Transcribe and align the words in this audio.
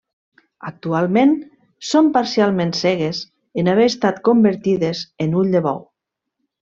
Actualment 0.69 1.33
són 1.89 2.09
parcialment 2.15 2.73
cegues, 2.79 3.19
en 3.63 3.69
haver 3.75 3.87
estat 3.91 4.19
convertides 4.31 5.03
en 5.27 5.37
ull 5.43 5.55
de 5.59 5.63
bou. 5.69 5.87